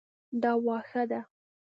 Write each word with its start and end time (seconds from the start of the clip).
دا 0.41 0.51
واښه 0.65 1.03
ده 1.09 1.19